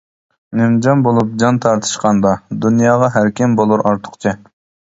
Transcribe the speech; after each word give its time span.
نىمجان 0.59 1.03
بولۇپ 1.07 1.35
جان 1.43 1.59
تارتىشقاندا، 1.67 2.33
دۇنياغا 2.65 3.13
ھەركىم 3.19 3.55
بولۇر 3.61 3.85
ئارتۇقچە. 3.91 4.35